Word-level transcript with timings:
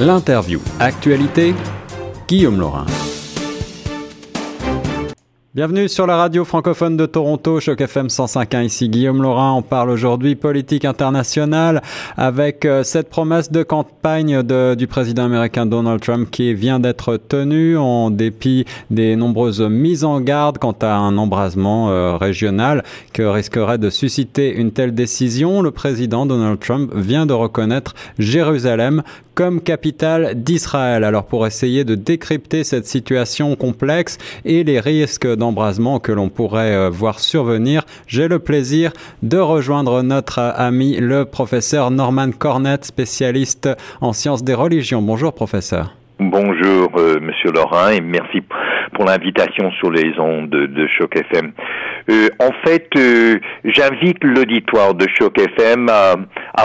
L'interview. 0.00 0.60
Actualité. 0.80 1.54
Guillaume 2.26 2.58
Laurin. 2.58 2.84
Bienvenue 5.54 5.88
sur 5.88 6.08
la 6.08 6.16
radio 6.16 6.44
francophone 6.44 6.96
de 6.96 7.06
Toronto, 7.06 7.60
Choc 7.60 7.80
FM 7.80 8.08
105.1. 8.08 8.64
Ici 8.64 8.88
Guillaume 8.88 9.22
Laurin. 9.22 9.52
On 9.52 9.62
parle 9.62 9.90
aujourd'hui 9.90 10.34
politique 10.34 10.84
internationale 10.84 11.80
avec 12.16 12.64
euh, 12.64 12.82
cette 12.82 13.08
promesse 13.08 13.52
de 13.52 13.62
campagne 13.62 14.42
du 14.42 14.88
président 14.88 15.22
américain 15.26 15.64
Donald 15.64 16.00
Trump 16.00 16.28
qui 16.28 16.54
vient 16.54 16.80
d'être 16.80 17.18
tenue 17.18 17.78
en 17.78 18.10
dépit 18.10 18.64
des 18.90 19.14
nombreuses 19.14 19.60
mises 19.60 20.02
en 20.02 20.20
garde 20.20 20.58
quant 20.58 20.74
à 20.82 20.92
un 20.92 21.16
embrasement 21.18 21.90
euh, 21.90 22.16
régional 22.16 22.82
que 23.12 23.22
risquerait 23.22 23.78
de 23.78 23.90
susciter 23.90 24.52
une 24.52 24.72
telle 24.72 24.92
décision. 24.92 25.62
Le 25.62 25.70
président 25.70 26.26
Donald 26.26 26.58
Trump 26.58 26.92
vient 26.96 27.26
de 27.26 27.32
reconnaître 27.32 27.94
Jérusalem 28.18 29.04
comme 29.34 29.60
capitale 29.60 30.32
d'Israël. 30.34 31.04
Alors 31.04 31.26
pour 31.26 31.46
essayer 31.46 31.84
de 31.84 31.94
décrypter 31.94 32.64
cette 32.64 32.86
situation 32.86 33.56
complexe 33.56 34.18
et 34.44 34.64
les 34.64 34.80
risques 34.80 35.26
d'embrasement 35.26 36.00
que 36.00 36.12
l'on 36.12 36.28
pourrait 36.28 36.74
euh, 36.74 36.90
voir 36.90 37.20
survenir, 37.20 37.82
j'ai 38.06 38.28
le 38.28 38.38
plaisir 38.38 38.92
de 39.22 39.38
rejoindre 39.38 40.02
notre 40.02 40.38
ami 40.38 40.96
le 40.96 41.24
professeur 41.24 41.90
Norman 41.90 42.30
Cornett, 42.30 42.84
spécialiste 42.84 43.68
en 44.00 44.12
sciences 44.12 44.44
des 44.44 44.54
religions. 44.54 45.02
Bonjour 45.02 45.32
professeur. 45.32 45.94
Bonjour 46.20 46.92
euh, 46.96 47.18
Monsieur 47.20 47.50
Laurent 47.50 47.88
et 47.88 48.00
merci 48.00 48.40
l'invitation 49.04 49.70
sur 49.72 49.90
les 49.90 50.18
ondes 50.18 50.50
de, 50.50 50.66
de 50.66 50.86
Choc 50.98 51.16
FM. 51.16 51.52
Euh, 52.10 52.28
en 52.38 52.50
fait, 52.66 52.88
euh, 52.96 53.38
j'invite 53.64 54.22
l'auditoire 54.22 54.94
de 54.94 55.06
Choc 55.18 55.38
FM 55.38 55.88
à, 55.88 56.16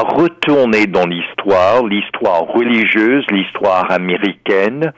retourner 0.02 0.86
dans 0.88 1.06
l'histoire, 1.06 1.86
l'histoire 1.86 2.42
religieuse, 2.42 3.26
l'histoire 3.32 3.90
américaine. 3.92 4.92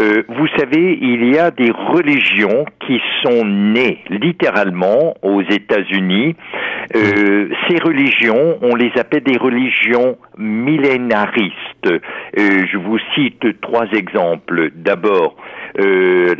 Euh, 0.00 0.22
vous 0.28 0.46
savez, 0.58 0.98
il 1.00 1.32
y 1.32 1.38
a 1.38 1.50
des 1.50 1.70
religions 1.70 2.64
qui 2.86 3.00
sont 3.22 3.44
nées 3.44 3.98
littéralement 4.10 5.14
aux 5.22 5.42
États-Unis. 5.42 6.36
Ces 6.94 7.78
religions, 7.82 8.58
on 8.62 8.74
les 8.74 8.90
appelle 8.98 9.22
des 9.22 9.36
religions 9.36 10.16
millénaristes. 10.38 11.54
Je 12.34 12.76
vous 12.78 12.98
cite 13.14 13.60
trois 13.60 13.86
exemples. 13.92 14.70
D'abord, 14.74 15.36
euh, 15.78 16.34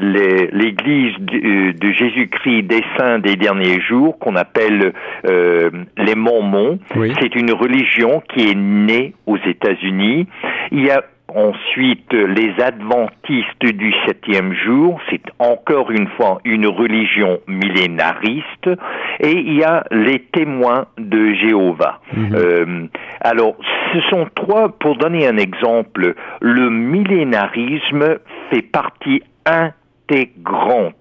l'Église 0.00 1.14
les, 1.32 1.72
de, 1.72 1.78
de 1.78 1.92
Jésus-Christ 1.92 2.62
des 2.62 2.84
saints 2.96 3.18
des 3.18 3.36
derniers 3.36 3.80
jours, 3.80 4.18
qu'on 4.18 4.36
appelle 4.36 4.92
euh, 5.26 5.70
les 5.96 6.14
Mormons. 6.14 6.78
Oui. 6.96 7.12
C'est 7.20 7.34
une 7.34 7.52
religion 7.52 8.22
qui 8.28 8.50
est 8.50 8.56
née 8.56 9.14
aux 9.26 9.38
États-Unis. 9.38 10.26
Il 10.72 10.84
y 10.84 10.90
a 10.90 11.02
Ensuite, 11.34 12.14
les 12.14 12.54
adventistes 12.58 13.60
du 13.62 13.92
septième 14.06 14.54
jour, 14.54 14.98
c'est 15.10 15.20
encore 15.38 15.90
une 15.90 16.08
fois 16.16 16.40
une 16.46 16.66
religion 16.66 17.38
millénariste, 17.46 18.70
et 19.20 19.32
il 19.32 19.58
y 19.58 19.62
a 19.62 19.84
les 19.90 20.20
témoins 20.20 20.86
de 20.96 21.34
Jéhovah. 21.34 22.00
Mmh. 22.14 22.34
Euh, 22.34 22.86
alors, 23.20 23.56
ce 23.92 24.00
sont 24.08 24.26
trois, 24.34 24.70
pour 24.70 24.96
donner 24.96 25.26
un 25.26 25.36
exemple, 25.36 26.14
le 26.40 26.70
millénarisme 26.70 28.18
fait 28.50 28.62
partie 28.62 29.22
intégrante 29.48 30.94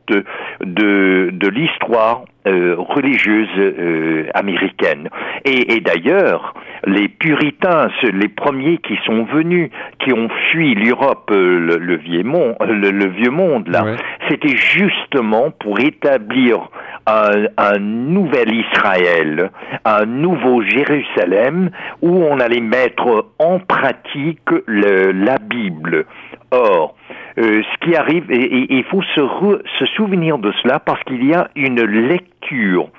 de, 0.61 1.29
de 1.31 1.47
l'histoire 1.47 2.23
euh, 2.47 2.75
religieuse 2.77 3.49
euh, 3.57 4.27
américaine. 4.33 5.09
Et, 5.43 5.75
et 5.75 5.81
d'ailleurs, 5.81 6.53
les 6.85 7.09
puritains, 7.09 7.89
les 8.03 8.27
premiers 8.29 8.77
qui 8.77 8.97
sont 9.05 9.25
venus, 9.25 9.69
qui 9.99 10.13
ont 10.13 10.29
fui 10.49 10.73
l'Europe, 10.75 11.29
euh, 11.31 11.59
le, 11.59 11.77
le, 11.77 11.97
vieux 11.97 12.23
monde, 12.23 12.55
le, 12.61 12.91
le, 12.91 13.07
vieux 13.09 13.31
monde 13.31 13.67
là, 13.67 13.83
ouais. 13.83 13.95
c'était 14.29 14.55
justement 14.55 15.51
pour 15.51 15.79
établir 15.79 16.69
un, 17.05 17.47
un, 17.57 17.79
nouvel 17.79 18.53
Israël, 18.53 19.51
un 19.83 20.05
nouveau 20.05 20.61
Jérusalem, 20.61 21.71
où 22.01 22.23
on 22.23 22.39
allait 22.39 22.61
mettre 22.61 23.25
en 23.39 23.59
pratique 23.59 24.49
le, 24.67 25.11
la 25.11 25.37
Bible. 25.37 26.05
Or, 26.51 26.95
euh, 27.39 27.61
ce 27.61 27.85
qui 27.85 27.95
arrive, 27.95 28.31
et 28.31 28.73
il 28.73 28.83
faut 28.85 29.03
se, 29.15 29.21
re, 29.21 29.59
se 29.77 29.85
souvenir 29.97 30.37
de 30.39 30.51
cela 30.63 30.79
parce 30.79 31.03
qu'il 31.03 31.23
y 31.23 31.33
a 31.33 31.49
une 31.55 31.83
lecture 31.83 32.89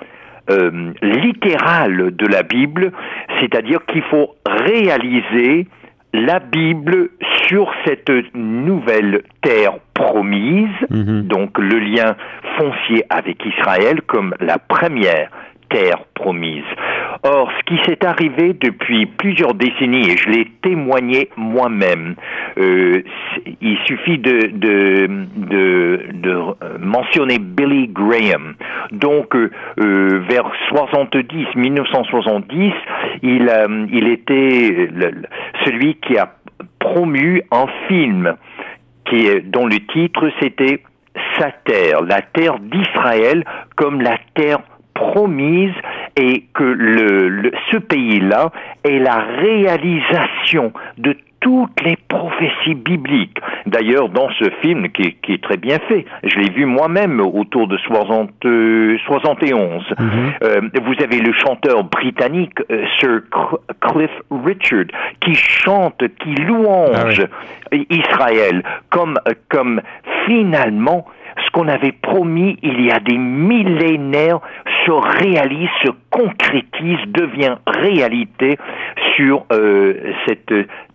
euh, 0.50 0.92
littérale 1.02 2.14
de 2.16 2.26
la 2.26 2.42
Bible, 2.42 2.92
c'est-à-dire 3.40 3.84
qu'il 3.86 4.02
faut 4.02 4.36
réaliser 4.46 5.66
la 6.14 6.38
Bible 6.38 7.10
sur 7.46 7.70
cette 7.84 8.10
nouvelle 8.34 9.22
terre 9.42 9.74
promise, 9.92 10.68
-hmm. 10.90 11.26
donc 11.26 11.58
le 11.58 11.78
lien 11.78 12.16
foncier 12.56 13.04
avec 13.10 13.44
Israël 13.44 14.00
comme 14.06 14.34
la 14.40 14.58
première 14.58 15.28
terre 15.68 16.04
promise. 16.14 16.64
Or, 17.24 17.50
ce 17.58 17.64
qui 17.64 17.82
s'est 17.84 18.04
arrivé 18.04 18.52
depuis 18.52 19.06
plusieurs 19.06 19.54
décennies, 19.54 20.08
et 20.08 20.16
je 20.16 20.28
l'ai 20.28 20.44
témoigné 20.62 21.30
moi-même, 21.36 22.14
euh, 22.58 23.02
il 23.60 23.78
suffit 23.86 24.18
de, 24.18 25.08
mentionner 26.78 27.38
Billy 27.38 27.88
Graham. 27.88 28.54
Donc, 28.92 29.34
euh, 29.34 29.50
vers 30.28 30.50
70, 30.68 31.46
1970, 31.56 32.72
il, 33.22 33.48
euh, 33.48 33.86
il 33.92 34.08
était 34.08 34.88
celui 35.64 35.96
qui 35.96 36.16
a 36.18 36.34
promu 36.78 37.42
un 37.50 37.66
film 37.88 38.34
dont 39.44 39.66
le 39.66 39.78
titre 39.92 40.30
c'était 40.40 40.82
Sa 41.38 41.50
terre, 41.64 42.02
la 42.02 42.20
terre 42.20 42.58
d'Israël 42.58 43.44
comme 43.76 44.02
la 44.02 44.18
terre 44.34 44.58
promise 44.98 45.74
et 46.16 46.44
que 46.54 46.64
le, 46.64 47.28
le, 47.28 47.52
ce 47.70 47.78
pays-là 47.78 48.50
est 48.84 48.98
la 48.98 49.18
réalisation 49.40 50.72
de 50.98 51.16
toutes 51.40 51.80
les 51.82 51.96
prophéties 52.08 52.74
bibliques. 52.74 53.38
D'ailleurs, 53.66 54.08
dans 54.08 54.28
ce 54.40 54.50
film 54.60 54.88
qui, 54.88 55.14
qui, 55.22 55.34
est 55.34 55.42
très 55.42 55.56
bien 55.56 55.78
fait, 55.88 56.04
je 56.24 56.38
l'ai 56.40 56.50
vu 56.50 56.64
moi-même 56.64 57.20
autour 57.20 57.68
de 57.68 57.76
60, 57.78 58.30
euh, 58.44 58.98
71. 59.06 59.84
Mm 59.98 60.04
-hmm. 60.04 60.32
euh, 60.42 60.60
vous 60.86 60.96
avez 61.04 61.20
le 61.20 61.32
chanteur 61.32 61.84
britannique 61.84 62.58
euh, 62.70 62.84
Sir 62.98 63.20
Cliff 63.80 64.14
Richard 64.46 64.90
qui 65.20 65.34
chante, 65.34 66.02
qui 66.20 66.34
louange 66.48 67.22
ah 67.22 67.28
oui. 67.72 67.86
Israël 67.90 68.56
comme 68.94 69.16
comme 69.48 69.80
finalement 70.26 71.00
ce 71.42 71.48
qu'on 71.52 71.68
avait 71.68 71.96
promis 72.10 72.52
il 72.62 72.78
y 72.88 72.90
a 72.90 73.00
des 73.10 73.18
millénaires 73.50 74.40
se 74.88 74.92
réalise, 75.22 75.68
se 75.84 75.90
concrétise, 76.10 76.98
devient 77.08 77.56
réalité 77.66 78.56
sur 79.16 79.44
euh, 79.52 79.94
cette 80.26 80.52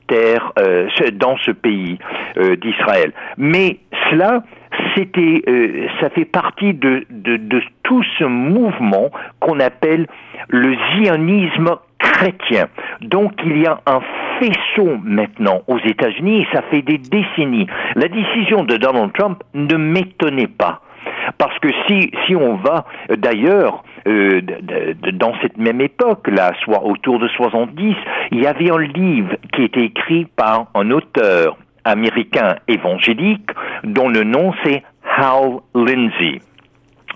terre, 0.08 0.52
euh, 0.60 0.88
dans 1.14 1.38
ce 1.38 1.52
pays 1.52 2.00
euh, 2.38 2.56
d'Israël. 2.56 3.12
Mais 3.38 3.78
cela, 4.10 4.44
c'était, 4.96 5.44
ça 6.02 6.10
fait 6.10 6.26
partie 6.26 6.74
de, 6.74 7.06
de, 7.10 7.38
de 7.38 7.62
tout 7.84 8.04
ce 8.18 8.24
mouvement 8.24 9.12
qu'on 9.40 9.60
appelle 9.60 10.08
le 10.50 10.76
zionisme 10.96 11.78
chrétien. 12.00 12.68
Donc 13.02 13.34
il 13.46 13.62
y 13.62 13.68
a 13.68 13.80
un 13.86 14.02
faisceau 14.40 14.98
maintenant 15.04 15.62
aux 15.68 15.80
États-Unis 15.80 16.42
et 16.42 16.48
ça 16.54 16.64
fait 16.70 16.82
des 16.82 16.98
décennies. 16.98 17.68
La 17.96 18.08
décision 18.08 18.64
de 18.64 18.78
Donald 18.78 19.14
Trump 19.14 19.44
ne 19.54 19.76
m'étonnait 19.76 20.48
pas. 20.48 20.82
Parce 21.38 21.58
que 21.60 21.70
si, 21.88 22.36
on 22.36 22.56
va 22.56 22.86
d'ailleurs 23.18 23.84
euh, 24.08 24.42
dans 25.14 25.34
cette 25.42 25.58
même 25.58 25.82
époque, 25.82 26.28
là, 26.28 26.54
soit 26.64 26.84
autour 26.84 27.20
de 27.20 27.28
70, 27.28 27.96
il 28.32 28.42
y 28.42 28.48
avait 28.48 28.72
un 28.72 28.80
livre 28.80 29.36
qui 29.54 29.64
était 29.64 29.86
écrit 29.86 30.26
par 30.26 30.68
un 30.74 30.92
auteur 30.92 31.58
américain 31.86 32.56
évangélique 32.68 33.50
dont 33.84 34.10
le 34.10 34.24
nom 34.24 34.54
c'est 34.64 34.84
Hal 35.18 35.60
Lindsey. 35.76 36.40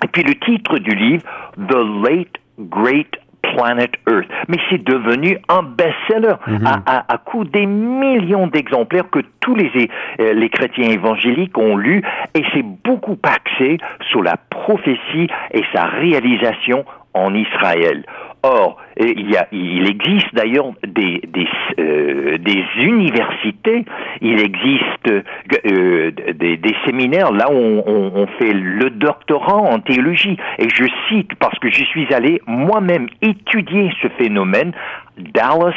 Et 0.03 0.07
puis 0.11 0.23
le 0.23 0.35
titre 0.35 0.77
du 0.77 0.95
livre, 0.95 1.23
The 1.57 2.07
Late 2.07 2.35
Great 2.59 3.15
Planet 3.55 3.91
Earth. 4.09 4.27
Mais 4.47 4.57
c'est 4.69 4.83
devenu 4.83 5.37
un 5.49 5.63
best-seller 5.63 6.35
mm 6.47 6.57
-hmm. 6.57 6.67
à, 6.67 6.97
à, 6.97 7.13
à, 7.13 7.17
coup 7.17 7.43
des 7.43 7.65
millions 7.65 8.47
d'exemplaires 8.47 9.09
que 9.09 9.21
tous 9.39 9.55
les, 9.55 9.71
euh, 10.19 10.33
les 10.33 10.49
chrétiens 10.49 10.89
évangéliques 10.89 11.57
ont 11.57 11.75
lu 11.77 12.03
et 12.35 12.43
c'est 12.53 12.65
beaucoup 12.87 13.17
axé 13.23 13.77
sur 14.09 14.21
la 14.23 14.35
prophétie 14.49 15.27
et 15.51 15.63
sa 15.73 15.83
réalisation 15.85 16.85
en 17.13 17.33
Israël. 17.33 18.05
Or, 18.43 18.77
il, 18.99 19.29
y 19.29 19.35
a, 19.35 19.47
il 19.51 19.89
existe 19.89 20.33
d'ailleurs 20.33 20.67
des, 20.85 21.21
des, 21.27 21.47
euh, 21.79 22.37
des, 22.37 22.63
universités, 22.77 23.83
il 24.21 24.39
existe 24.39 25.07
euh, 25.07 26.11
des, 26.11 26.57
des, 26.57 26.75
séminaires 26.85 27.31
là 27.31 27.51
où 27.51 27.83
on, 27.85 28.11
on, 28.15 28.27
fait 28.39 28.53
le 28.53 28.89
doctorat 28.91 29.57
en 29.57 29.79
théologie. 29.79 30.37
Et 30.59 30.69
je 30.69 30.85
cite, 31.09 31.33
parce 31.35 31.57
que 31.59 31.69
j'y 31.71 31.85
suis 31.85 32.13
allé 32.13 32.41
moi-même 32.45 33.07
étudier 33.21 33.91
ce 34.01 34.07
phénomène, 34.19 34.71
Dallas 35.17 35.75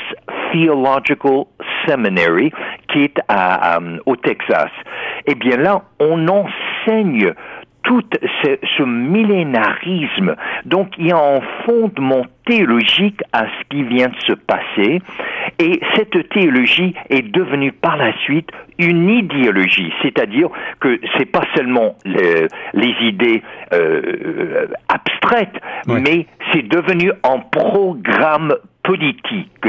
Theological 0.52 1.44
Seminary, 1.86 2.52
qui 2.88 3.04
est 3.04 3.18
à, 3.28 3.78
au 4.06 4.16
Texas. 4.16 4.70
Eh 5.26 5.34
bien 5.34 5.56
là, 5.56 5.82
on 5.98 6.28
enseigne 6.28 7.32
tout 7.90 8.04
ce, 8.44 8.56
ce, 8.78 8.84
millénarisme. 8.84 10.36
Donc 10.64 10.90
il 10.96 11.08
y 11.08 11.12
a 11.12 11.18
un 11.18 11.40
fondement 11.64 12.24
théologique 12.46 13.20
à 13.32 13.46
ce 13.46 13.68
qui 13.68 13.82
vient 13.82 14.06
de 14.06 14.20
se 14.20 14.32
passer 14.34 15.02
et 15.58 15.80
cette 15.96 16.28
théologie 16.28 16.94
est 17.08 17.22
devenue 17.22 17.72
par 17.72 17.96
la 17.96 18.16
suite 18.18 18.48
une 18.78 19.10
idéologie, 19.10 19.92
c'est-à-dire 20.02 20.50
que 20.78 21.00
c'est 21.18 21.26
pas 21.26 21.42
seulement 21.56 21.96
les, 22.04 22.46
les 22.74 22.94
idées 23.08 23.42
euh, 23.72 24.68
abstraites, 24.88 25.60
mais 25.88 26.26
c'est 26.52 26.66
devenu 26.66 27.10
un 27.24 27.40
programme 27.40 28.54
politique. 28.84 29.68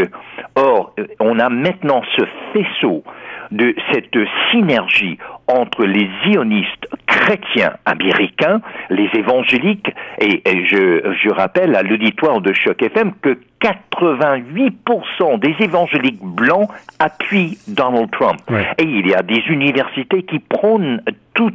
Or, 0.55 0.95
on 1.19 1.39
a 1.39 1.49
maintenant 1.49 2.03
ce 2.15 2.23
faisceau 2.53 3.03
de 3.51 3.75
cette 3.91 4.17
synergie 4.51 5.17
entre 5.47 5.85
les 5.85 6.09
zionistes 6.23 6.87
chrétiens 7.07 7.73
américains, 7.85 8.61
les 8.89 9.09
évangéliques, 9.13 9.91
et, 10.19 10.41
je, 10.67 11.13
je, 11.21 11.29
rappelle 11.29 11.75
à 11.75 11.83
l'auditoire 11.83 12.41
de 12.41 12.53
Choc 12.53 12.81
FM 12.81 13.13
que 13.21 13.37
88% 13.61 15.39
des 15.39 15.55
évangéliques 15.59 16.23
blancs 16.23 16.69
appuient 16.99 17.57
Donald 17.67 18.09
Trump. 18.11 18.39
Et 18.77 18.83
il 18.83 19.07
y 19.07 19.13
a 19.13 19.21
des 19.21 19.41
universités 19.49 20.23
qui 20.23 20.39
prônent 20.39 21.01
tout, 21.33 21.51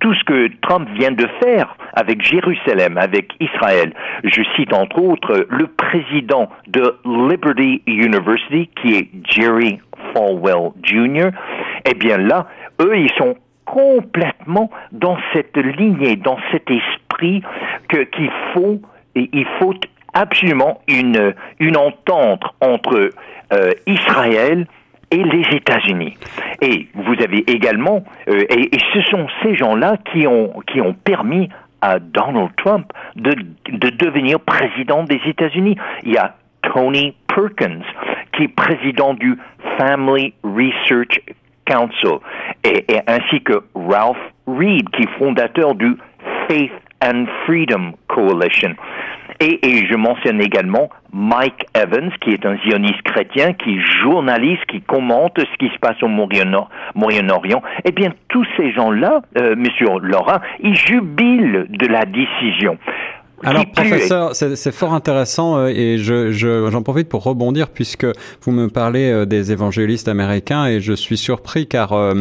tout 0.00 0.14
ce 0.14 0.24
que 0.24 0.50
Trump 0.62 0.88
vient 0.94 1.10
de 1.10 1.26
faire 1.42 1.76
avec 1.94 2.22
Jérusalem, 2.22 2.96
avec 2.96 3.32
Israël. 3.40 3.92
Je 4.24 4.42
cite 4.56 4.72
entre 4.72 5.02
autres 5.02 5.46
le 5.50 5.66
président 5.66 6.48
de 6.68 6.96
Liberty 7.04 7.82
University, 7.86 8.70
qui 8.80 8.94
est 8.94 9.08
Jerry 9.28 9.80
Falwell 10.14 10.70
Jr. 10.82 11.30
Eh 11.84 11.94
bien 11.94 12.18
là, 12.18 12.46
eux, 12.80 12.96
ils 12.96 13.12
sont 13.16 13.36
complètement 13.64 14.70
dans 14.92 15.18
cette 15.32 15.56
lignée, 15.56 16.16
dans 16.16 16.38
cet 16.52 16.70
esprit 16.70 17.42
que 17.88 18.04
qu'il 18.04 18.30
faut 18.54 18.80
il 19.14 19.46
faut 19.58 19.74
absolument 20.14 20.80
une 20.88 21.34
une 21.58 21.76
entente 21.76 22.42
entre 22.60 23.10
euh, 23.52 23.70
Israël 23.86 24.66
et 25.10 25.22
les 25.22 25.56
États-Unis. 25.56 26.16
Et 26.60 26.88
vous 26.94 27.14
avez 27.22 27.50
également, 27.50 28.04
euh, 28.28 28.44
et, 28.50 28.74
et, 28.74 28.78
ce 28.92 29.00
sont 29.10 29.26
ces 29.42 29.56
gens-là 29.56 29.96
qui 30.12 30.26
ont 30.26 30.60
qui 30.70 30.80
ont 30.80 30.94
permis 30.94 31.48
à 31.80 31.98
Donald 31.98 32.50
Trump 32.56 32.92
de, 33.16 33.34
de 33.70 33.90
devenir 33.90 34.40
président 34.40 35.04
des 35.04 35.20
États-Unis. 35.26 35.76
Il 36.02 36.12
y 36.12 36.18
a 36.18 36.34
Tony 36.62 37.14
Perkins, 37.28 37.82
qui 38.32 38.44
est 38.44 38.48
président 38.48 39.14
du 39.14 39.38
Family 39.78 40.34
Research 40.42 41.20
Council, 41.66 42.18
et, 42.64 42.84
ainsi 43.06 43.40
que 43.42 43.62
Ralph 43.74 44.18
Reed, 44.46 44.88
qui 44.90 45.02
est 45.02 45.18
fondateur 45.18 45.74
du 45.74 45.96
Faith 46.48 46.72
and 47.02 47.26
Freedom 47.46 47.92
Coalition. 48.08 48.74
Et, 49.40 49.60
et, 49.64 49.86
je 49.86 49.94
mentionne 49.94 50.40
également 50.40 50.90
Mike 51.12 51.66
Evans, 51.74 52.10
qui 52.20 52.30
est 52.30 52.44
un 52.44 52.56
zioniste 52.58 53.02
chrétien, 53.02 53.52
qui 53.52 53.76
est 53.76 54.02
journaliste, 54.02 54.66
qui 54.66 54.80
commente 54.80 55.38
ce 55.38 55.56
qui 55.58 55.72
se 55.72 55.78
passe 55.78 56.02
au 56.02 56.08
Moyen-Orient. 56.08 57.62
Eh 57.84 57.92
bien, 57.92 58.12
tous 58.28 58.44
ces 58.56 58.72
gens-là, 58.72 59.20
euh, 59.38 59.54
Monsieur 59.56 59.86
Laurent, 60.02 60.40
ils 60.60 60.74
jubilent 60.74 61.66
de 61.68 61.86
la 61.86 62.04
décision. 62.04 62.78
Alors, 63.44 63.70
professeur, 63.70 64.34
c'est 64.34 64.72
fort 64.72 64.94
intéressant 64.94 65.58
euh, 65.58 65.68
et 65.68 65.98
j'en 65.98 66.30
je, 66.32 66.78
profite 66.80 67.08
pour 67.08 67.22
rebondir 67.22 67.68
puisque 67.68 68.06
vous 68.42 68.50
me 68.50 68.68
parlez 68.68 69.10
euh, 69.10 69.26
des 69.26 69.52
évangélistes 69.52 70.08
américains 70.08 70.66
et 70.66 70.80
je 70.80 70.92
suis 70.92 71.16
surpris 71.16 71.66
car 71.66 71.92
euh, 71.92 72.14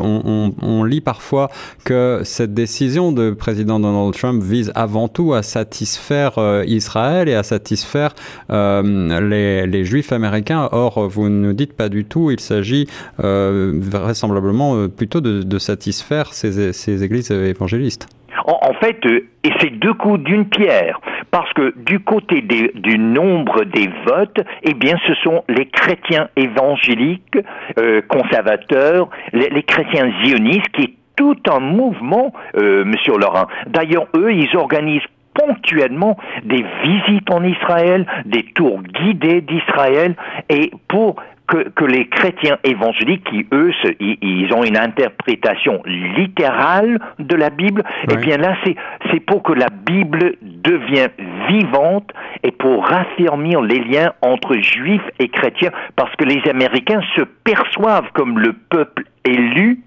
on, 0.00 0.22
on, 0.24 0.54
on, 0.62 0.84
lit 0.84 1.00
parfois 1.00 1.48
que 1.84 2.22
cette 2.24 2.54
décision 2.54 3.12
de 3.12 3.30
président 3.30 3.78
Donald 3.78 4.14
Trump 4.14 4.42
vise 4.42 4.72
avant 4.74 5.08
tout 5.08 5.32
à 5.34 5.42
satisfaire 5.42 6.32
Israël 6.66 7.28
et 7.28 7.34
à 7.34 7.42
satisfaire 7.42 8.14
les, 8.50 9.66
les, 9.66 9.84
juifs 9.84 10.12
américains. 10.12 10.68
Or, 10.72 11.08
vous 11.08 11.28
ne 11.28 11.52
dites 11.52 11.72
pas 11.72 11.88
du 11.88 12.04
tout, 12.04 12.30
il 12.30 12.40
s'agit 12.40 12.88
vraisemblablement 13.18 14.88
plutôt 14.88 15.20
de, 15.20 15.42
de 15.42 15.58
satisfaire 15.58 16.32
ces, 16.32 16.72
ces 16.72 17.02
églises 17.02 17.30
évangélistes. 17.30 18.08
En, 18.44 18.74
fait, 18.74 19.04
euh, 19.06 19.26
et 19.42 19.50
c'est 19.58 19.70
deux 19.70 19.94
coups 19.94 20.20
d'une 20.20 20.46
pierre, 20.46 21.00
parce 21.30 21.50
que 21.54 21.72
du 21.76 22.00
côté 22.00 22.42
du 22.42 22.98
nombre 22.98 23.64
des 23.64 23.88
votes, 24.06 24.40
eh 24.62 24.74
bien, 24.74 24.96
ce 25.06 25.14
sont 25.16 25.44
les 25.48 25.66
chrétiens 25.66 26.28
évangéliques, 26.36 27.38
euh, 27.78 28.02
conservateurs, 28.06 29.08
les, 29.32 29.62
chrétiens 29.62 30.12
zionistes, 30.24 30.68
qui 30.74 30.82
est 30.82 30.94
tout 31.16 31.38
un 31.50 31.60
mouvement, 31.60 32.32
euh, 32.56 32.84
Monsieur 32.84 33.16
Laurent. 33.16 33.46
D'ailleurs, 33.66 34.06
eux, 34.14 34.32
ils 34.32 34.54
organisent 34.56 35.02
ponctuellement 35.32 36.16
des 36.44 36.64
visites 36.84 37.30
en 37.30 37.42
Israël, 37.42 38.06
des 38.26 38.44
tours 38.54 38.82
guidés 38.82 39.40
d'Israël, 39.40 40.14
et 40.48 40.70
pour 40.88 41.16
que, 41.46 41.68
que, 41.70 41.84
les 41.84 42.08
chrétiens 42.08 42.58
évangéliques, 42.64 43.24
qui 43.24 43.46
eux, 43.52 43.70
ils 44.00 44.52
ont 44.54 44.64
une 44.64 44.78
interprétation 44.78 45.82
littérale 45.84 46.98
de 47.18 47.36
la 47.36 47.50
Bible, 47.50 47.84
eh 48.10 48.16
bien 48.16 48.38
là, 48.38 48.56
c'est, 48.64 48.76
c'est 49.10 49.20
pour 49.20 49.42
que 49.42 49.52
la 49.52 49.68
Bible 49.68 50.36
devienne 50.42 51.10
vivante 51.48 52.10
et 52.42 52.50
pour 52.50 52.86
raffermir 52.86 53.60
les 53.60 53.80
liens 53.80 54.12
entre 54.22 54.56
juifs 54.56 55.08
et 55.18 55.28
chrétiens, 55.28 55.70
parce 55.96 56.14
que 56.16 56.24
les 56.24 56.42
Américains 56.48 57.02
se 57.16 57.22
perçoivent 57.22 58.10
comme 58.14 58.38
le 58.38 58.52
peuple 58.52 59.04
élu, 59.24 59.80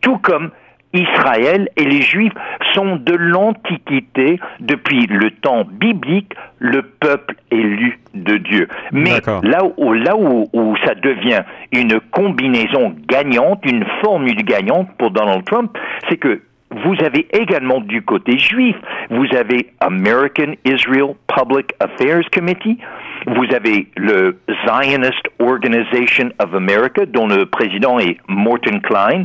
tout 0.00 0.18
comme 0.18 0.50
Israël 0.92 1.68
et 1.76 1.84
les 1.84 2.02
Juifs 2.02 2.32
sont 2.74 2.96
de 2.96 3.14
l'Antiquité, 3.14 4.38
depuis 4.60 5.06
le 5.06 5.30
temps 5.30 5.64
biblique, 5.64 6.34
le 6.58 6.82
peuple 6.82 7.34
élu 7.50 7.98
de 8.14 8.36
Dieu. 8.36 8.68
Mais 8.92 9.20
là, 9.42 9.62
où, 9.76 9.92
là 9.92 10.16
où, 10.16 10.48
où, 10.52 10.76
ça 10.84 10.94
devient 10.94 11.42
une 11.72 12.00
combinaison 12.10 12.94
gagnante, 13.08 13.60
une 13.64 13.84
formule 14.02 14.42
gagnante 14.44 14.88
pour 14.98 15.10
Donald 15.10 15.44
Trump, 15.44 15.76
c'est 16.08 16.16
que 16.16 16.40
vous 16.84 16.94
avez 17.04 17.26
également 17.32 17.80
du 17.80 18.02
côté 18.02 18.38
juif, 18.38 18.76
vous 19.10 19.26
avez 19.36 19.70
American 19.80 20.54
Israel 20.64 21.14
Public 21.26 21.70
Affairs 21.80 22.22
Committee, 22.32 22.78
vous 23.26 23.44
avez 23.54 23.88
le 23.96 24.38
Zionist 24.66 25.22
Organization 25.38 26.30
of 26.38 26.54
America, 26.54 27.04
dont 27.06 27.26
le 27.26 27.46
président 27.46 27.98
est 27.98 28.16
Morton 28.26 28.80
Klein, 28.82 29.24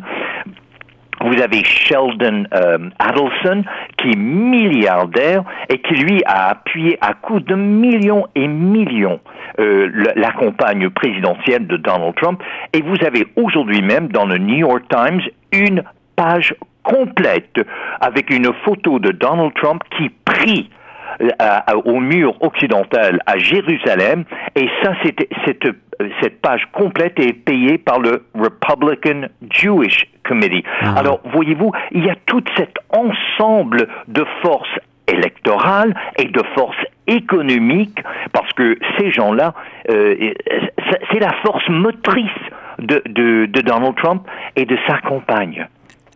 vous 1.21 1.41
avez 1.41 1.63
Sheldon 1.63 2.45
euh, 2.53 2.89
Adelson, 2.99 3.63
qui 3.97 4.09
est 4.09 4.17
milliardaire 4.17 5.43
et 5.69 5.79
qui, 5.79 5.95
lui, 5.95 6.21
a 6.25 6.49
appuyé 6.49 6.97
à 7.01 7.13
coups 7.13 7.43
de 7.45 7.55
millions 7.55 8.27
et 8.35 8.47
millions 8.47 9.19
euh, 9.59 9.89
la 10.15 10.31
campagne 10.31 10.89
présidentielle 10.89 11.67
de 11.67 11.77
Donald 11.77 12.15
Trump. 12.15 12.41
Et 12.73 12.81
vous 12.81 13.03
avez 13.05 13.27
aujourd'hui 13.35 13.81
même, 13.81 14.09
dans 14.09 14.25
le 14.25 14.37
New 14.37 14.57
York 14.57 14.83
Times, 14.89 15.21
une 15.51 15.83
page 16.15 16.55
complète 16.83 17.59
avec 17.99 18.29
une 18.29 18.51
photo 18.65 18.99
de 18.99 19.11
Donald 19.11 19.53
Trump 19.55 19.83
qui 19.97 20.09
prie 20.25 20.69
euh, 21.19 21.81
au 21.85 21.99
mur 21.99 22.35
occidental 22.41 23.19
à 23.25 23.37
Jérusalem. 23.37 24.23
Et 24.55 24.69
ça, 24.83 24.93
c'était 25.03 25.27
cette, 25.45 25.67
cette 26.21 26.41
page 26.41 26.67
complète 26.73 27.19
est 27.19 27.33
payée 27.33 27.77
par 27.77 27.99
le 27.99 28.25
Republican 28.35 29.27
Jewish 29.49 30.07
Committee. 30.23 30.63
Ah. 30.81 30.95
Alors, 30.97 31.21
voyez-vous, 31.33 31.71
il 31.91 32.05
y 32.05 32.09
a 32.09 32.15
tout 32.25 32.43
cet 32.55 32.75
ensemble 32.89 33.87
de 34.07 34.25
forces 34.41 34.79
électorales 35.07 35.95
et 36.17 36.25
de 36.25 36.43
forces 36.55 36.83
économiques, 37.07 38.03
parce 38.33 38.51
que 38.53 38.77
ces 38.97 39.11
gens-là, 39.11 39.53
euh, 39.89 40.33
c'est 41.11 41.19
la 41.19 41.33
force 41.45 41.67
motrice 41.69 42.29
de, 42.79 43.01
de, 43.05 43.45
de 43.45 43.61
Donald 43.61 43.95
Trump 43.95 44.27
et 44.55 44.65
de 44.65 44.77
sa 44.87 44.99
campagne. 44.99 45.67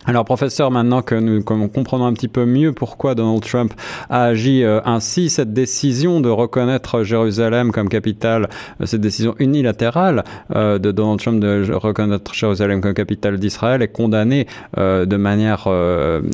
Alors 0.07 0.25
professeur, 0.25 0.71
maintenant 0.71 1.03
que 1.03 1.13
nous 1.13 1.43
comprenons 1.43 2.07
un 2.07 2.13
petit 2.13 2.27
peu 2.27 2.45
mieux 2.45 2.73
pourquoi 2.73 3.13
Donald 3.13 3.43
Trump 3.43 3.71
a 4.09 4.23
agi 4.23 4.63
euh, 4.63 4.81
ainsi, 4.83 5.29
cette 5.29 5.53
décision 5.53 6.21
de 6.21 6.29
reconnaître 6.29 7.03
Jérusalem 7.03 7.71
comme 7.71 7.87
capitale, 7.87 8.49
euh, 8.81 8.87
cette 8.87 9.01
décision 9.01 9.35
unilatérale 9.37 10.23
euh, 10.55 10.79
de 10.79 10.91
Donald 10.91 11.19
Trump 11.19 11.39
de 11.39 11.71
reconnaître 11.71 12.33
Jérusalem 12.33 12.81
comme 12.81 12.95
capitale 12.95 13.37
d'Israël 13.37 13.83
est 13.83 13.89
condamnée 13.89 14.47
de 14.77 15.17
manière 15.17 15.67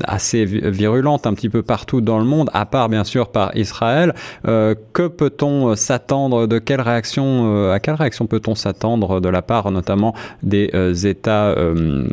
assez 0.04 0.46
virulente 0.46 1.28
un 1.28 1.34
petit 1.34 1.50
peu 1.50 1.62
partout 1.62 2.02
dans 2.02 2.20
le 2.20 2.26
monde, 2.26 2.50
à 2.54 2.66
part 2.66 2.88
bien 2.88 3.04
sûr 3.04 3.30
par 3.30 3.56
Israël. 3.56 4.14
que 4.44 5.08
peut-on 5.08 5.76
s'attendre 5.76 6.48
de 6.48 6.60
quelle 6.60 6.82
réaction, 6.82 7.72
à 7.72 7.80
quelle 7.80 7.96
réaction 7.96 8.28
peut-on 8.28 8.56
s'attendre 8.56 9.20
de 9.20 9.30
la 9.30 9.42
part 9.42 9.72
notamment 9.72 10.14
des 10.44 10.72
États 11.06 11.56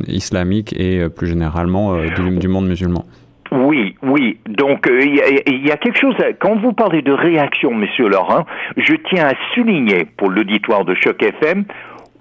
islamiques 0.09 0.75
et 0.79 1.09
plus 1.09 1.29
généralement 1.29 1.44
généralement 1.45 1.95
euh, 1.95 2.09
du, 2.09 2.49
monde 2.49 2.67
musulman. 2.67 3.05
Oui, 3.53 3.97
oui. 4.03 4.39
Donc 4.49 4.89
euh, 4.89 5.01
il 5.03 5.67
y, 5.67 5.71
a 5.71 5.77
quelque 5.77 5.99
chose. 5.99 6.15
quand 6.41 6.57
vous 6.57 6.73
parlez 6.73 7.03
de 7.03 7.13
réaction, 7.13 7.73
Monsieur 7.75 8.09
Laurent, 8.09 8.47
je 8.77 8.95
tiens 9.11 9.29
à 9.29 9.33
souligner 9.55 10.07
pour 10.17 10.31
l'auditoire 10.31 10.85
de 10.85 10.95
Choc 10.95 11.23
FM 11.23 11.65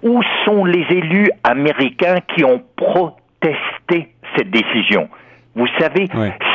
où 0.02 0.20
sont 0.44 0.66
les 0.66 0.84
élus 0.90 1.30
américains 1.42 2.18
qui 2.34 2.44
ont 2.44 2.62
protesté 2.76 4.08
cette 4.36 4.50
décision. 4.50 5.08
Vous 5.54 5.66
savez, 5.78 6.08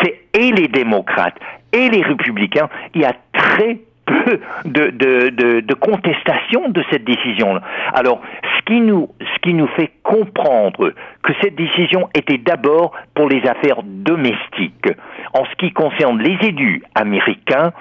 c'est 0.03 0.19
et 0.39 0.51
les 0.51 0.67
démocrates 0.67 1.37
et 1.73 1.89
les 1.89 2.03
républicains. 2.03 2.69
Il 2.93 3.01
y 3.01 3.05
a 3.05 3.13
très 3.33 3.79
peu 4.09 4.39
de, 4.65 4.89
de, 4.89 5.59
de, 5.61 5.73
contestation 5.73 6.69
de 6.69 6.83
cette 6.89 7.03
décision. 7.03 7.59
Alors, 7.93 8.21
ce 8.57 8.65
qui, 8.65 8.81
nous, 8.81 9.09
ce 9.19 9.39
qui 9.41 9.53
nous 9.53 9.67
fait 9.67 9.91
comprendre 10.03 10.93
que 11.23 11.33
cette 11.41 11.55
décision 11.55 12.09
était 12.15 12.37
d'abord 12.37 12.91
pour 13.13 13.29
les 13.29 13.41
affaires 13.47 13.81
domestiques. 13.83 14.89
En 15.33 15.45
ce 15.45 15.55
qui 15.57 15.71
concerne 15.71 16.21
les 16.21 16.37
élus 16.47 16.83
américains, 16.95 17.71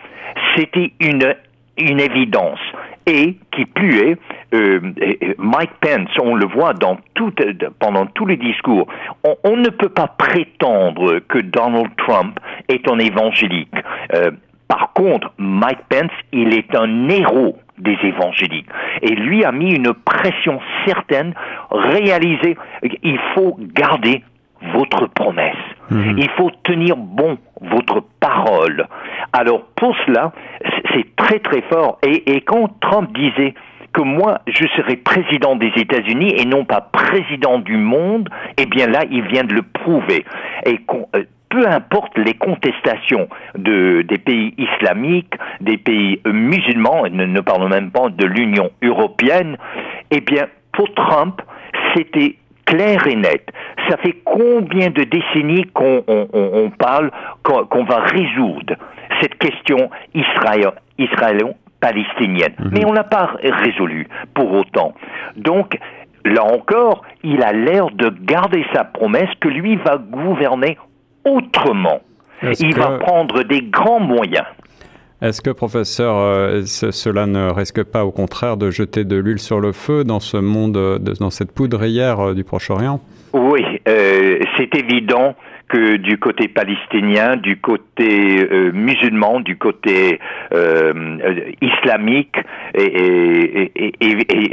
c'était 0.57 0.93
une, 1.01 1.35
une 1.79 2.01
évidence. 2.01 2.61
Et 3.07 3.37
qui 3.53 3.65
plus 3.65 4.01
est, 4.01 4.19
euh, 4.53 4.81
Mike 5.39 5.71
Pence, 5.81 6.11
on 6.23 6.35
le 6.35 6.47
voit 6.47 6.75
dans 6.75 6.99
tout, 7.15 7.33
pendant 7.79 8.05
tous 8.05 8.27
les 8.27 8.37
discours, 8.37 8.87
on, 9.25 9.35
on, 9.45 9.57
ne 9.57 9.71
peut 9.71 9.89
pas 9.89 10.09
prétendre 10.09 11.21
que 11.21 11.39
Donald 11.39 11.89
Trump 11.97 12.39
est 12.69 12.87
un 12.87 12.99
évangélique. 12.99 13.73
Euh, 14.13 14.31
par 14.69 14.93
contre, 14.93 15.33
Mike 15.39 15.81
Pence, 15.89 16.13
il 16.33 16.55
est 16.55 16.75
un 16.75 17.09
héros 17.09 17.59
des 17.79 17.97
évangéliques. 18.03 18.69
Et 19.03 19.15
lui 19.15 19.45
a 19.45 19.53
mis 19.53 19.75
une 19.75 19.95
pression 19.95 20.61
certaine, 20.87 21.35
réalisée. 21.71 22.57
Il 23.03 23.19
faut 23.35 23.57
garder 23.59 24.23
votre 24.75 25.07
promesse. 25.07 25.57
Mhm. 25.91 26.19
Il 26.19 26.29
faut 26.31 26.51
tenir 26.63 26.97
bon 26.97 27.39
votre 27.61 28.03
parole. 28.21 28.87
Alors 29.33 29.65
pour 29.77 29.97
cela, 30.07 30.33
c'est 30.93 31.17
très 31.17 31.39
très 31.39 31.63
fort. 31.63 31.99
Et, 32.03 32.31
et 32.31 32.41
quand 32.43 32.69
Trump 32.81 33.11
disait 33.17 33.55
que 33.93 34.03
moi, 34.03 34.41
je 34.47 34.67
serai 34.77 34.97
président 34.97 35.57
des 35.57 35.73
États-Unis 35.77 36.35
et 36.37 36.45
non 36.45 36.65
pas 36.65 36.81
président 36.81 37.59
du 37.59 37.77
monde, 37.77 38.29
eh 38.59 38.67
bien 38.67 38.87
là, 38.87 39.05
il 39.11 39.23
vient 39.23 39.45
de 39.45 39.55
le 39.55 39.63
prouver. 39.63 40.25
Et 40.67 40.81
peu 41.49 41.67
importe 41.67 42.17
les 42.19 42.35
contestations 42.35 43.29
de, 43.57 44.03
des 44.03 44.19
pays 44.19 44.55
islamiques, 44.59 45.35
des 45.61 45.79
pays 45.79 46.21
musulmans, 46.27 47.05
ne, 47.11 47.25
ne 47.25 47.41
parlons 47.41 47.69
même 47.69 47.91
pas 47.91 48.11
de 48.11 48.27
l'Union 48.27 48.71
européenne, 48.83 49.57
eh 50.11 50.21
bien, 50.21 50.47
pour 50.73 50.93
Trump, 50.95 51.41
c'était 51.95 52.37
clair 52.69 53.07
et 53.07 53.17
net. 53.17 53.51
Ça 53.89 53.97
fait 53.97 54.17
combien 54.25 54.91
de 54.91 55.05
décennies 55.05 55.65
qu'on 55.73 56.05
on, 56.07 56.71
parle 56.71 57.11
qu'on 57.43 57.85
va 57.85 58.01
résoudre 58.01 58.75
cette 59.21 59.39
question 59.39 59.91
israélo-palestinienne? 60.15 62.55
Mhm. 62.59 62.71
Mais 62.73 62.85
on 62.85 62.93
n'a 62.93 63.05
pas 63.05 63.31
résolu 63.43 64.07
pour 64.35 64.53
autant. 64.53 64.93
Donc, 65.37 65.79
là 66.25 66.45
encore, 66.45 67.03
il 67.23 67.43
a 67.43 67.53
l'air 67.53 67.87
de 67.91 68.13
garder 68.23 68.67
sa 68.75 68.85
promesse 68.85 69.31
que 69.41 69.49
lui 69.49 69.77
va 69.77 69.97
gouverner 69.97 70.77
autrement. 71.37 72.01
Il 72.61 72.75
va 72.75 72.99
prendre 72.99 73.43
des 73.43 73.63
grands 73.63 74.01
moyens. 74.01 74.47
Est-ce 75.21 75.43
que, 75.43 75.51
professeur, 75.51 76.17
euh, 76.17 76.63
cela 76.65 77.27
ne 77.27 77.51
risque 77.51 77.83
pas 77.83 78.05
au 78.05 78.13
contraire 78.13 78.57
de 78.57 78.71
jeter 78.71 79.05
de 79.05 79.17
l'huile 79.17 79.41
sur 79.41 79.59
le 79.59 79.73
feu 79.73 80.05
dans 80.05 80.21
ce 80.21 80.37
monde, 80.37 80.99
dans 80.99 81.31
cette 81.31 81.51
poudrière 81.51 82.21
euh, 82.21 82.35
du 82.35 82.45
Proche-Orient? 82.45 83.01
Oui, 83.33 83.63
euh, 83.89 84.39
c'est 84.57 84.73
évident 84.77 85.35
que 85.69 85.97
du 85.97 86.19
côté 86.19 86.49
palestinien, 86.49 87.37
du 87.37 87.59
côté 87.59 88.49
euh, 88.51 88.73
musulman, 88.73 89.41
du 89.41 89.57
côté 89.57 90.19
euh, 90.53 91.19
islamique, 91.61 92.37
et, 92.75 93.71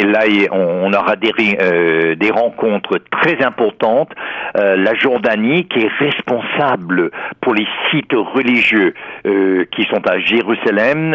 là 0.04 0.22
on, 0.52 0.92
aura 0.94 1.16
des, 1.16 1.32
euh, 1.62 2.16
des 2.16 2.32
rencontres 2.32 3.00
très 3.12 3.44
importantes. 3.44 4.12
la 4.56 4.94
Jordanie, 4.96 5.66
qui 5.66 5.80
est 5.80 5.92
responsable 6.00 7.12
pour 7.42 7.54
les 7.54 7.68
sites 7.90 8.14
religieux 8.14 8.94
qui 9.24 9.84
sont 9.86 10.08
à 10.08 10.20
Jérusalem 10.20 11.14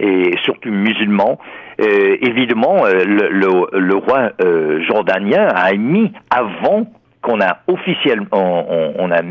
et, 0.00 0.36
surtout 0.44 0.70
musulmans, 0.70 1.38
évidemment, 1.78 2.84
le, 2.84 3.28
le, 3.30 3.78
le 3.78 3.94
roi 3.94 4.32
jordanien 4.86 5.48
a 5.48 5.72
mis 5.74 6.12
avant 6.30 6.86
qu'on 7.22 7.40
a 7.40 7.58
officiellement, 7.66 8.66
on, 8.98 9.10
a 9.10 9.22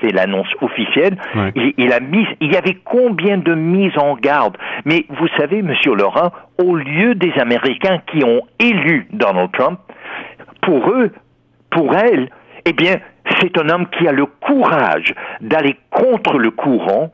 fait 0.00 0.10
l'annonce 0.12 0.48
officielle, 0.60 1.16
il, 1.54 1.92
a 1.92 2.00
mis, 2.00 2.26
il 2.40 2.52
y 2.52 2.56
avait 2.56 2.78
combien 2.82 3.36
de 3.36 3.54
mises 3.54 3.96
en 3.98 4.14
garde? 4.14 4.56
Mais 4.84 5.04
vous 5.10 5.28
savez, 5.36 5.62
Monsieur 5.62 5.94
Laurent, 5.94 6.32
au 6.58 6.76
lieu 6.76 7.14
des 7.14 7.32
Américains 7.38 8.00
qui 8.10 8.24
ont 8.24 8.40
élu 8.58 9.06
Donald 9.12 9.50
Trump, 9.52 9.78
pour 10.62 10.90
eux, 10.90 11.12
pour 11.70 11.94
elle, 11.94 12.30
eh 12.64 12.72
bien, 12.72 12.96
c'est 13.40 13.58
un 13.58 13.68
homme 13.68 13.86
qui 13.88 14.08
a 14.08 14.12
le 14.12 14.26
courage 14.26 15.14
d'aller 15.40 15.76
contre 15.90 16.38
le 16.38 16.50
courant 16.50 17.12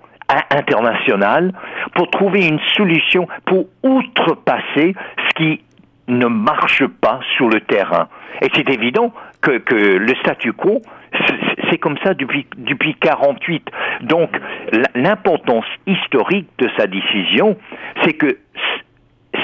international 0.51 1.53
pour 1.95 2.11
trouver 2.11 2.47
une 2.47 2.61
solution 2.77 3.27
pour 3.45 3.67
outrepasser 3.83 4.95
ce 5.19 5.35
qui 5.37 5.61
ne 6.09 6.27
marche 6.27 6.87
pas 6.87 7.21
sur 7.37 7.49
le 7.49 7.61
terrain. 7.61 8.09
Et 8.41 8.49
c'est 8.55 8.69
évident 8.71 9.13
que, 9.43 9.59
que 9.59 9.75
le 9.75 10.15
statu 10.17 10.53
quo, 10.53 10.81
c'est 11.71 11.79
comme 11.79 11.99
ça 12.05 12.15
depuis, 12.15 12.47
depuis 12.57 12.95
48. 12.95 13.69
Donc, 14.03 14.31
l'importance 14.95 15.65
historique 15.87 16.49
de 16.59 16.69
sa 16.77 16.87
décision, 16.87 17.57
c'est 18.05 18.15
que 18.15 18.39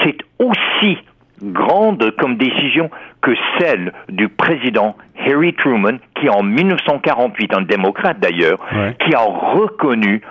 c'est 0.03 0.17
aussi 0.39 0.97
grande 1.41 2.11
comme 2.17 2.35
décision 2.37 2.89
que 3.21 3.31
celle 3.59 3.93
du 4.09 4.29
président 4.29 4.95
Harry 5.25 5.53
Truman, 5.53 5.99
qui 6.15 6.29
en 6.29 6.43
1948, 6.43 7.53
un 7.53 7.61
démocrate 7.61 8.19
d'ailleurs, 8.19 8.59
qui 8.99 9.13
a 9.13 9.21
reconnu 9.21 10.21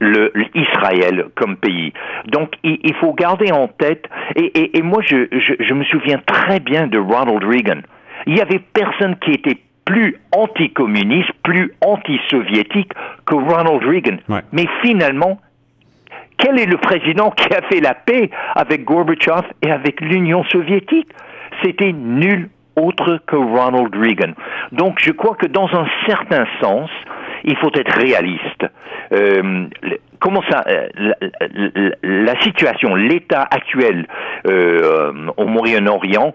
le, 0.00 0.32
Israël 0.54 1.26
comme 1.34 1.56
pays. 1.56 1.92
Donc 2.26 2.54
il, 2.62 2.94
faut 3.00 3.12
garder 3.14 3.52
en 3.52 3.68
tête, 3.68 4.08
et, 4.34 4.76
et, 4.76 4.82
moi 4.82 5.02
je, 5.04 5.26
je, 5.32 5.54
je, 5.58 5.74
me 5.74 5.84
souviens 5.84 6.20
très 6.26 6.60
bien 6.60 6.86
de 6.86 6.98
Ronald 6.98 7.44
Reagan. 7.44 7.80
Il 8.26 8.36
y 8.36 8.40
avait 8.40 8.58
personne 8.58 9.16
qui 9.16 9.32
était 9.32 9.58
plus 9.84 10.16
anticommuniste, 10.32 11.30
plus 11.42 11.72
anti-soviétique 11.80 12.92
que 13.24 13.34
Ronald 13.34 13.82
Reagan. 13.84 14.16
Mais 14.52 14.66
finalement, 14.82 15.40
quel 16.38 16.58
est 16.58 16.66
le 16.66 16.76
président 16.76 17.30
qui 17.30 17.52
a 17.54 17.62
fait 17.62 17.80
la 17.80 17.94
paix 17.94 18.30
avec 18.54 18.84
Gorbatchev 18.84 19.42
et 19.62 19.70
avec 19.70 20.00
l'Union 20.00 20.44
soviétique? 20.44 21.08
C'était 21.62 21.92
nul 21.92 22.50
autre 22.74 23.20
que 23.26 23.36
Ronald 23.36 23.94
Reagan. 23.94 24.32
Donc 24.72 24.98
je 25.00 25.12
crois 25.12 25.34
que 25.36 25.46
dans 25.46 25.68
un 25.72 25.86
certain 26.06 26.46
sens, 26.60 26.90
il 27.44 27.56
faut 27.56 27.70
être 27.74 27.96
réaliste. 27.96 28.66
Euh, 29.12 29.66
comment 30.18 30.42
ça, 30.50 30.64
euh, 30.68 30.88
la, 32.02 32.40
situation, 32.42 32.94
l'état 32.94 33.46
actuel 33.50 34.06
euh, 34.46 35.12
au 35.36 35.46
Moyen-Orient 35.46 36.34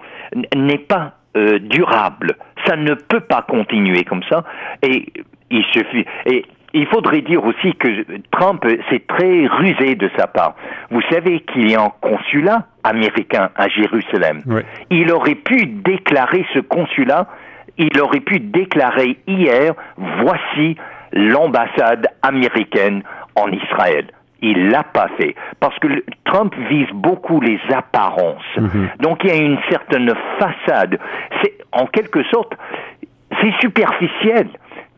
n'est 0.56 0.78
pas 0.78 1.14
durable. 1.36 2.36
Ça 2.66 2.76
ne 2.76 2.94
peut 2.94 3.22
pas 3.22 3.42
continuer 3.42 4.04
comme 4.04 4.24
ça. 4.30 4.44
Et 4.82 5.12
il 5.50 5.64
suffit. 5.66 6.06
Et 6.26 6.46
il 6.74 6.88
faudrait 6.88 7.22
dire 7.22 7.44
aussi 7.44 7.74
que 7.76 7.88
Trump, 8.32 8.66
c'est 8.90 9.06
très 9.08 9.46
rusé 9.48 9.96
de 9.96 10.10
sa 10.18 10.28
part. 10.28 10.56
Vous 10.90 11.02
savez 11.10 11.42
qu'il 11.42 11.70
y 11.70 11.76
a 11.76 11.84
un 11.84 11.92
consulat 12.02 12.66
américain 12.84 13.50
à 13.56 13.68
Jérusalem. 13.68 14.42
Il 14.90 15.12
aurait 15.12 15.36
pu 15.36 15.66
déclarer 15.66 16.46
ce 16.54 16.60
consulat, 16.60 17.28
il 17.78 18.00
aurait 18.00 18.22
pu 18.22 18.40
déclarer 18.40 19.18
hier, 19.28 19.74
voici 19.98 20.78
l'ambassade 21.12 22.08
américaine 22.22 23.04
en 23.36 23.52
Israël. 23.52 24.08
Il 24.42 24.70
l'a 24.70 24.84
pas 24.84 25.08
fait 25.20 25.36
parce 25.60 25.78
que 25.80 25.88
Trump 26.26 26.54
vise 26.70 26.90
beaucoup 26.94 27.40
les 27.42 27.60
apparences. 27.74 28.44
Mhm. 28.58 28.90
Donc 29.00 29.24
il 29.24 29.30
y 29.30 29.34
a 29.34 29.36
une 29.36 29.60
certaine 29.70 30.12
façade. 30.40 31.00
C'est 31.42 31.54
en 31.72 31.86
quelque 31.86 32.24
sorte 32.24 32.54
c'est 33.42 33.54
superficiel, 33.62 34.48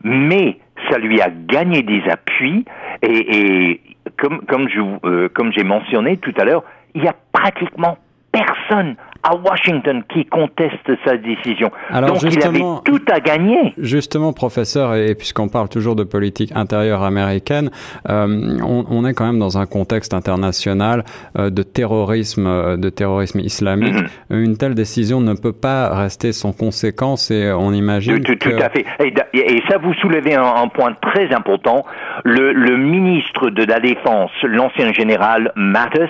mais 0.03 0.57
ça 0.89 0.97
lui 0.97 1.21
a 1.21 1.29
gagné 1.29 1.83
des 1.83 2.01
appuis 2.09 2.65
et, 3.01 3.81
comme 4.17 4.41
comme 4.45 4.67
je 4.69 4.79
euh, 5.05 5.29
comme 5.29 5.51
j'ai 5.53 5.63
mentionné 5.63 6.17
tout 6.17 6.33
à 6.37 6.45
l'heure, 6.45 6.63
il 6.95 7.03
y 7.03 7.07
a 7.07 7.15
pratiquement 7.31 7.97
personne 8.31 8.95
à 9.23 9.35
Washington 9.35 10.03
qui 10.11 10.25
conteste 10.25 10.91
sa 11.05 11.17
décision. 11.17 11.71
Alors 11.89 12.13
Donc 12.13 12.23
il 12.23 12.43
avait 12.43 12.59
tout 12.83 13.01
à 13.09 13.19
gagner. 13.19 13.73
Justement, 13.77 14.33
professeur, 14.33 14.95
et 14.95 15.15
puisqu'on 15.15 15.47
parle 15.47 15.69
toujours 15.69 15.95
de 15.95 16.03
politique 16.03 16.51
intérieure 16.55 17.03
américaine, 17.03 17.71
euh, 18.09 18.59
on, 18.63 19.05
est 19.05 19.13
quand 19.13 19.25
même 19.25 19.39
dans 19.39 19.57
un 19.57 19.65
contexte 19.65 20.13
international 20.13 21.03
euh, 21.37 21.49
de 21.49 21.63
terrorisme, 21.63 22.47
euh, 22.47 22.77
de 22.77 22.89
terrorisme 22.89 23.39
islamique. 23.39 23.95
Mm-hmm. 23.95 24.43
Une 24.43 24.57
telle 24.57 24.75
décision 24.75 25.21
ne 25.21 25.33
peut 25.33 25.53
pas 25.53 25.95
rester 25.95 26.33
sans 26.33 26.51
conséquence 26.51 27.31
et 27.31 27.51
on 27.51 27.71
imagine 27.71 28.21
tout, 28.21 28.35
tout, 28.35 28.49
à 28.49 28.69
fait. 28.69 28.85
Et, 29.33 29.63
ça, 29.69 29.77
vous 29.77 29.93
soulevez 29.95 30.35
un, 30.35 30.67
point 30.67 30.93
très 31.01 31.33
important. 31.33 31.85
Le, 32.23 32.51
le 32.51 32.77
ministre 32.77 33.49
de 33.49 33.63
la 33.63 33.79
Défense, 33.79 34.31
l'ancien 34.43 34.91
général 34.91 35.51
Mattis, 35.55 36.09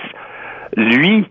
lui, 0.76 1.26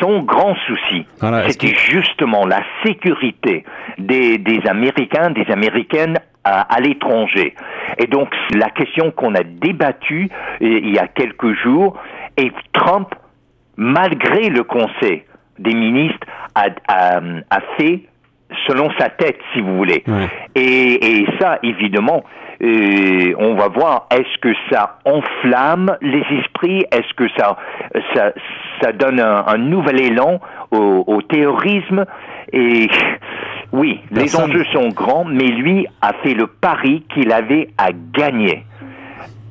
son 0.00 0.22
grand 0.22 0.54
souci, 0.66 1.06
c'était 1.48 1.74
justement 1.74 2.46
la 2.46 2.62
sécurité 2.84 3.64
des, 3.98 4.60
Américains, 4.68 5.30
des 5.30 5.50
Américaines 5.50 6.18
à, 6.44 6.80
l'étranger. 6.80 7.54
Et 7.98 8.06
donc, 8.06 8.34
la 8.54 8.70
question 8.70 9.10
qu'on 9.10 9.34
a 9.34 9.42
débattue 9.42 10.28
il 10.60 10.94
y 10.94 10.98
a 10.98 11.08
quelques 11.08 11.54
jours, 11.62 11.96
et 12.36 12.52
Trump, 12.72 13.14
malgré 13.76 14.48
le 14.48 14.62
conseil 14.62 15.24
des 15.58 15.74
ministres, 15.74 16.26
a, 16.54 16.70
fait 17.78 18.02
selon 18.66 18.90
sa 18.98 19.08
tête, 19.08 19.38
si 19.52 19.60
vous 19.60 19.76
voulez. 19.76 20.04
Et, 20.54 21.20
et, 21.20 21.26
ça, 21.40 21.58
évidemment, 21.62 22.24
et 22.60 23.34
on 23.38 23.54
va 23.54 23.68
voir, 23.68 24.06
est-ce 24.10 24.38
que 24.40 24.52
ça 24.70 24.98
enflamme 25.04 25.96
les 26.00 26.24
esprits? 26.38 26.84
Est-ce 26.90 27.12
que 27.14 27.28
ça, 27.36 27.56
ça, 28.14 28.32
ça 28.80 28.92
donne 28.92 29.20
un, 29.20 29.58
nouvel 29.58 30.00
élan 30.00 30.40
au, 30.70 31.04
au 31.06 31.22
théorisme 31.22 32.06
Et 32.52 32.88
oui, 33.72 34.00
les 34.10 34.36
enjeux 34.36 34.64
sont 34.72 34.88
grands, 34.88 35.24
mais 35.24 35.48
lui 35.48 35.86
a 36.00 36.12
fait 36.22 36.34
le 36.34 36.46
pari 36.46 37.04
qu'il 37.12 37.30
avait 37.32 37.68
à 37.76 37.90
gagner, 37.92 38.64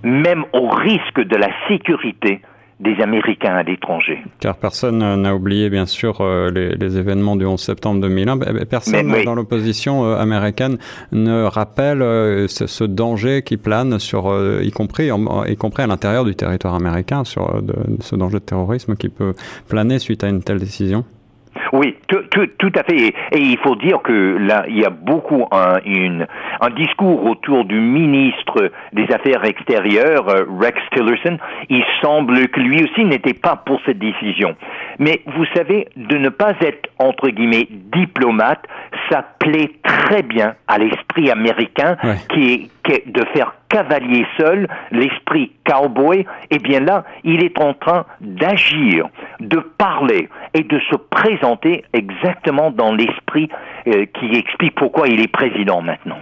même 0.03 0.43
au 0.53 0.67
risque 0.69 1.21
de 1.21 1.35
la 1.35 1.49
sécurité 1.67 2.41
des 2.79 2.99
Américains 3.01 3.55
à 3.55 3.63
l'étranger. 3.63 4.21
Car 4.39 4.57
personne 4.57 4.99
n'a 4.99 5.33
oublié, 5.33 5.69
bien 5.69 5.85
sûr, 5.85 6.19
euh, 6.19 6.51
les, 6.51 6.97
événements 6.97 7.35
du 7.37 7.45
11 7.45 7.59
septembre 7.59 8.01
2001. 8.01 8.37
Personne 8.65 9.23
dans 9.23 9.35
l'opposition 9.35 10.05
euh, 10.05 10.17
américaine 10.17 10.77
ne 11.13 11.43
rappelle 11.43 12.01
euh, 12.01 12.47
ce, 12.47 12.83
danger 12.83 13.43
qui 13.43 13.57
plane 13.57 13.97
sur, 13.99 14.25
y 14.61 14.71
compris, 14.71 15.09
y 15.47 15.55
compris 15.55 15.83
à 15.83 15.87
l'intérieur 15.87 16.25
du 16.25 16.35
territoire 16.35 16.75
américain, 16.75 17.23
sur 17.23 17.61
ce 18.01 18.15
danger 18.15 18.39
de 18.39 18.45
terrorisme 18.45 18.95
qui 18.95 19.09
peut 19.09 19.33
planer 19.69 19.99
suite 19.99 20.23
à 20.23 20.27
une 20.27 20.43
telle 20.43 20.59
décision. 20.59 21.05
Oui, 21.73 21.95
tout, 22.07 22.71
à 22.75 22.83
fait. 22.83 23.13
Et 23.31 23.39
il 23.39 23.57
faut 23.59 23.75
dire 23.75 24.01
que 24.01 24.37
là, 24.39 24.65
il 24.67 24.77
y 24.77 24.85
a 24.85 24.89
beaucoup 24.89 25.45
un, 25.51 25.79
une, 25.85 26.27
un 26.61 26.69
discours 26.69 27.25
autour 27.25 27.65
du 27.65 27.79
ministre 27.79 28.71
des 28.93 29.05
Affaires 29.13 29.43
extérieures, 29.45 30.27
euh, 30.29 30.45
Rex 30.59 30.77
Tillerson. 30.93 31.37
Il 31.69 31.83
semble 32.01 32.47
que 32.49 32.59
lui 32.59 32.83
aussi 32.83 33.05
n'était 33.05 33.33
pas 33.33 33.55
pour 33.65 33.79
cette 33.85 33.99
décision. 33.99 34.55
Mais 34.99 35.21
vous 35.25 35.45
savez, 35.55 35.87
de 35.95 36.17
ne 36.17 36.29
pas 36.29 36.53
être, 36.61 36.89
entre 36.99 37.29
guillemets, 37.29 37.67
diplomate, 37.69 38.63
ça 39.09 39.23
plaît 39.39 39.71
très 39.83 40.23
bien 40.23 40.55
à 40.67 40.77
l'esprit 40.77 41.29
américain 41.31 41.97
qui 42.29 42.53
est 42.53 42.69
de 43.05 43.25
faire 43.33 43.53
cavalier 43.69 44.25
seul, 44.37 44.67
l'esprit 44.91 45.51
cowboy, 45.65 46.25
eh 46.51 46.59
bien 46.59 46.79
là, 46.79 47.03
il 47.23 47.43
est 47.43 47.59
en 47.59 47.73
train 47.73 48.05
d'agir, 48.21 49.07
de 49.39 49.57
parler 49.57 50.29
et 50.53 50.63
de 50.63 50.79
se 50.89 50.95
présenter 50.95 51.83
exactement 51.93 52.71
dans 52.71 52.93
l'esprit 52.93 53.49
euh, 53.87 54.05
qui 54.17 54.35
explique 54.35 54.75
pourquoi 54.75 55.07
il 55.07 55.19
est 55.19 55.27
président 55.27 55.81
maintenant. 55.81 56.19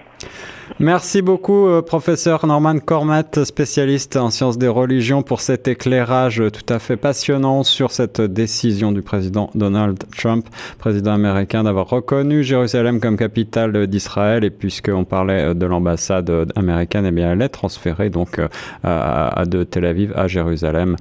Merci 0.79 1.21
beaucoup, 1.21 1.67
euh, 1.67 1.81
professeur 1.81 2.45
Norman 2.47 2.79
Cormat, 2.79 3.43
spécialiste 3.43 4.15
en 4.17 4.29
sciences 4.29 4.57
des 4.57 4.67
religions, 4.67 5.21
pour 5.21 5.39
cet 5.39 5.67
éclairage 5.67 6.41
tout 6.51 6.73
à 6.73 6.79
fait 6.79 6.97
passionnant 6.97 7.63
sur 7.63 7.91
cette 7.91 8.21
décision 8.21 8.91
du 8.91 9.01
président 9.01 9.49
Donald 9.55 9.99
Trump, 10.17 10.45
président 10.79 11.13
américain, 11.13 11.63
d'avoir 11.63 11.87
reconnu 11.87 12.43
Jérusalem 12.43 12.99
comme 12.99 13.17
capitale 13.17 13.87
d'Israël. 13.87 14.43
Et 14.43 14.49
puisqu'on 14.49 15.03
parlait 15.03 15.49
euh, 15.49 15.53
de 15.53 15.65
l'ambassade 15.65 16.31
américaine, 16.55 17.05
eh 17.05 17.11
bien, 17.11 17.33
elle 17.33 17.41
est 17.41 17.49
transférée 17.49 18.09
donc 18.09 18.39
de 18.83 19.63
Tel 19.63 19.85
Aviv 19.85 20.13
à 20.15 20.27
Jérusalem 20.27 20.95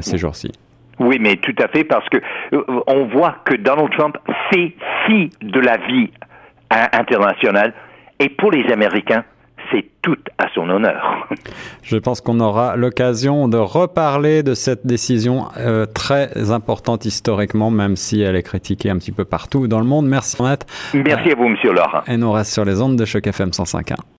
ces 0.00 0.18
jours-ci. 0.18 0.52
Oui, 0.98 1.18
mais 1.20 1.36
tout 1.36 1.54
à 1.62 1.68
fait, 1.68 1.84
parce 1.84 2.08
que 2.08 2.18
on 2.86 3.06
voit 3.06 3.36
que 3.44 3.56
Donald 3.56 3.90
Trump 3.96 4.16
fait 4.50 4.74
fi 5.06 5.30
de 5.42 5.60
la 5.60 5.76
vie 5.78 6.10
internationale 6.92 7.72
et 8.20 8.28
pour 8.28 8.50
les 8.50 8.70
Américains, 8.72 9.24
c'est 9.72 9.86
tout 10.02 10.18
à 10.38 10.46
son 10.54 10.68
honneur. 10.68 11.28
Je 11.82 11.96
pense 11.96 12.20
qu'on 12.20 12.40
aura 12.40 12.76
l'occasion 12.76 13.48
de 13.48 13.56
reparler 13.56 14.42
de 14.42 14.54
cette 14.54 14.86
décision 14.86 15.48
euh, 15.56 15.86
très 15.86 16.50
importante 16.50 17.04
historiquement, 17.04 17.70
même 17.70 17.96
si 17.96 18.20
elle 18.20 18.36
est 18.36 18.42
critiquée 18.42 18.90
un 18.90 18.98
petit 18.98 19.12
peu 19.12 19.24
partout 19.24 19.66
dans 19.66 19.80
le 19.80 19.86
monde. 19.86 20.06
Merci, 20.06 20.36
Merci 20.94 21.30
à 21.30 21.34
vous, 21.34 21.48
Monsieur 21.48 21.72
Laurent. 21.72 22.02
Et 22.06 22.16
nous 22.16 22.32
reste 22.32 22.52
sur 22.52 22.64
les 22.64 22.80
ondes 22.80 22.96
de 22.96 23.04
Choc 23.04 23.26
FM 23.26 23.50
105.1. 23.50 23.94